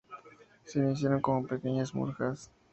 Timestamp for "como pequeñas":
1.21-1.93